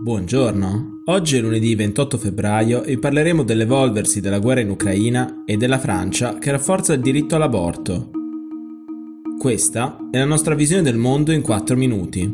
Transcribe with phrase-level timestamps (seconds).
[0.00, 5.80] Buongiorno, oggi è lunedì 28 febbraio e parleremo dell'evolversi della guerra in Ucraina e della
[5.80, 8.10] Francia che rafforza il diritto all'aborto.
[9.36, 12.32] Questa è la nostra visione del mondo in 4 minuti.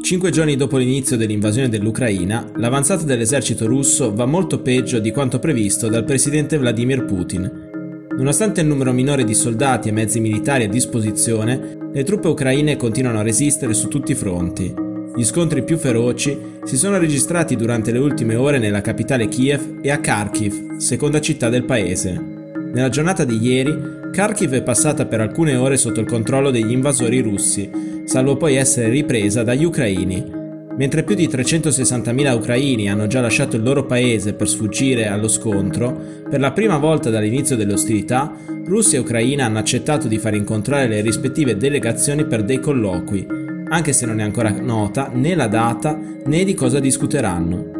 [0.00, 5.88] Cinque giorni dopo l'inizio dell'invasione dell'Ucraina, l'avanzata dell'esercito russo va molto peggio di quanto previsto
[5.88, 8.06] dal presidente Vladimir Putin.
[8.16, 13.18] Nonostante il numero minore di soldati e mezzi militari a disposizione, le truppe ucraine continuano
[13.18, 17.98] a resistere su tutti i fronti gli scontri più feroci si sono registrati durante le
[17.98, 22.38] ultime ore nella capitale Kiev e a Kharkiv, seconda città del paese.
[22.72, 23.76] Nella giornata di ieri,
[24.12, 27.68] Kharkiv è passata per alcune ore sotto il controllo degli invasori russi,
[28.04, 30.38] salvo poi essere ripresa dagli ucraini.
[30.76, 36.22] Mentre più di 360.000 ucraini hanno già lasciato il loro paese per sfuggire allo scontro,
[36.30, 38.32] per la prima volta dall'inizio delle ostilità,
[38.64, 43.39] Russia e Ucraina hanno accettato di far incontrare le rispettive delegazioni per dei colloqui,
[43.70, 47.78] anche se non è ancora nota né la data né di cosa discuteranno.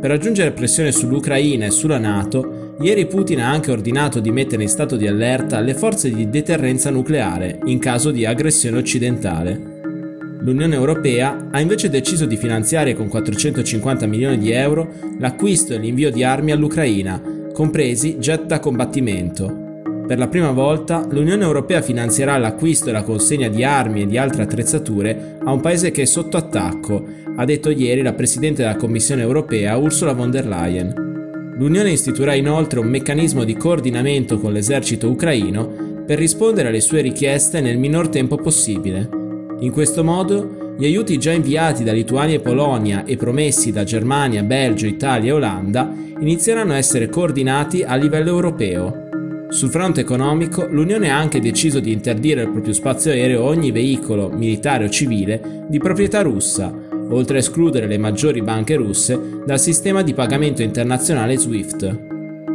[0.00, 4.68] Per aggiungere pressione sull'Ucraina e sulla Nato, ieri Putin ha anche ordinato di mettere in
[4.68, 9.80] stato di allerta le forze di deterrenza nucleare in caso di aggressione occidentale.
[10.40, 16.10] L'Unione Europea ha invece deciso di finanziare con 450 milioni di euro l'acquisto e l'invio
[16.10, 19.61] di armi all'Ucraina, compresi jet da combattimento,
[20.12, 24.18] per la prima volta l'Unione Europea finanzierà l'acquisto e la consegna di armi e di
[24.18, 27.02] altre attrezzature a un paese che è sotto attacco,
[27.34, 31.54] ha detto ieri la Presidente della Commissione Europea Ursula von der Leyen.
[31.56, 37.62] L'Unione istituirà inoltre un meccanismo di coordinamento con l'esercito ucraino per rispondere alle sue richieste
[37.62, 39.08] nel minor tempo possibile.
[39.60, 44.42] In questo modo, gli aiuti già inviati da Lituania e Polonia e promessi da Germania,
[44.42, 45.90] Belgio, Italia e Olanda
[46.20, 49.01] inizieranno a essere coordinati a livello europeo
[49.52, 54.30] sul fronte economico, l'Unione ha anche deciso di interdire al proprio spazio aereo ogni veicolo,
[54.30, 56.72] militare o civile, di proprietà russa,
[57.10, 62.10] oltre a escludere le maggiori banche russe dal sistema di pagamento internazionale SWIFT.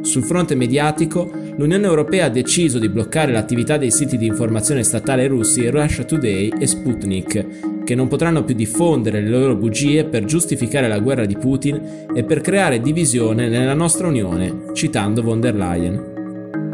[0.00, 5.28] Sul fronte mediatico, l'Unione Europea ha deciso di bloccare l'attività dei siti di informazione statale
[5.28, 10.88] russi Russia Today e Sputnik, che non potranno più diffondere le loro bugie per giustificare
[10.88, 16.09] la guerra di Putin e per creare divisione nella nostra Unione, citando von der Leyen.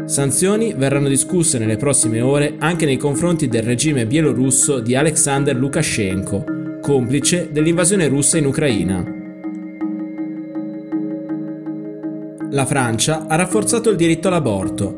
[0.07, 6.79] Sanzioni verranno discusse nelle prossime ore anche nei confronti del regime bielorusso di Alexander Lukashenko,
[6.81, 9.03] complice dell'invasione russa in Ucraina.
[12.51, 14.95] La Francia ha rafforzato il diritto all'aborto.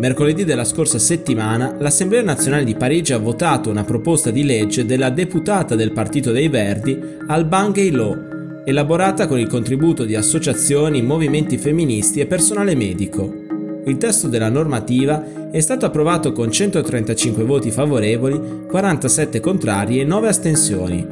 [0.00, 5.10] Mercoledì della scorsa settimana l'Assemblea nazionale di Parigi ha votato una proposta di legge della
[5.10, 12.18] deputata del Partito dei Verdi Alban Gaillot, elaborata con il contributo di associazioni, movimenti femministi
[12.18, 13.39] e personale medico.
[13.86, 20.28] Il testo della normativa è stato approvato con 135 voti favorevoli, 47 contrari e 9
[20.28, 21.06] astensioni.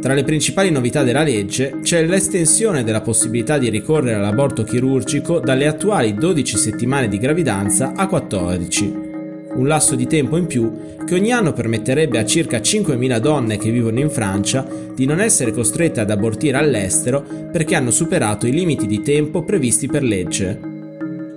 [0.00, 5.68] Tra le principali novità della legge c'è l'estensione della possibilità di ricorrere all'aborto chirurgico dalle
[5.68, 9.10] attuali 12 settimane di gravidanza a 14
[9.54, 13.70] un lasso di tempo in più che ogni anno permetterebbe a circa 5.000 donne che
[13.70, 18.86] vivono in Francia di non essere costrette ad abortire all'estero perché hanno superato i limiti
[18.86, 20.71] di tempo previsti per legge.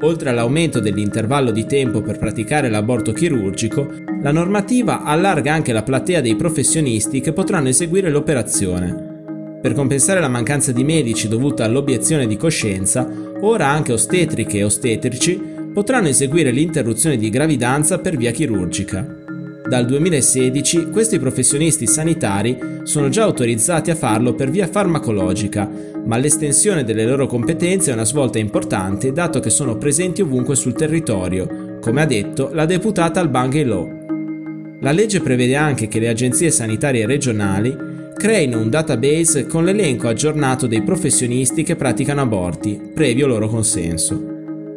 [0.02, 3.88] Oltre all'aumento dell'intervallo di tempo per praticare l'aborto chirurgico,
[4.22, 9.14] la normativa allarga anche la platea dei professionisti che potranno eseguire l'operazione.
[9.62, 13.10] Per compensare la mancanza di medici dovuta all'obiezione di coscienza,
[13.42, 15.42] ora anche ostetriche e ostetrici
[15.74, 19.25] potranno eseguire l'interruzione di gravidanza per via chirurgica.
[19.68, 25.68] Dal 2016 questi professionisti sanitari sono già autorizzati a farlo per via farmacologica,
[26.06, 30.74] ma l'estensione delle loro competenze è una svolta importante dato che sono presenti ovunque sul
[30.74, 34.78] territorio, come ha detto la deputata Alban Law.
[34.82, 37.76] La legge prevede anche che le agenzie sanitarie regionali
[38.14, 44.34] creino un database con l'elenco aggiornato dei professionisti che praticano aborti, previo loro consenso.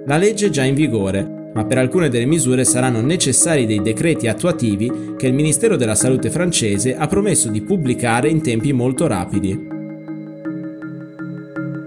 [0.07, 4.29] La legge è già in vigore ma per alcune delle misure saranno necessari dei decreti
[4.29, 9.77] attuativi che il Ministero della Salute francese ha promesso di pubblicare in tempi molto rapidi.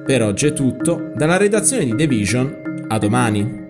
[0.06, 3.61] Per oggi è tutto, dalla redazione di The Vision, a domani.